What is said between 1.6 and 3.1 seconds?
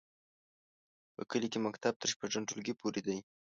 مکتب تر شپږم ټولګي پورې